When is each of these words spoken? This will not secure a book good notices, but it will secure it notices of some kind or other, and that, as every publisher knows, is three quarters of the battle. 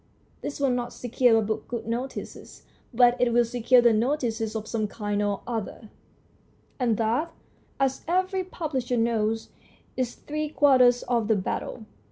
This 0.41 0.59
will 0.59 0.71
not 0.71 0.93
secure 0.93 1.37
a 1.37 1.43
book 1.43 1.67
good 1.67 1.85
notices, 1.85 2.63
but 2.91 3.15
it 3.21 3.31
will 3.31 3.45
secure 3.45 3.85
it 3.85 3.95
notices 3.95 4.55
of 4.55 4.67
some 4.67 4.87
kind 4.87 5.21
or 5.21 5.41
other, 5.45 5.91
and 6.79 6.97
that, 6.97 7.31
as 7.79 8.03
every 8.07 8.43
publisher 8.43 8.97
knows, 8.97 9.49
is 9.95 10.15
three 10.15 10.49
quarters 10.49 11.03
of 11.03 11.27
the 11.27 11.35
battle. 11.35 11.85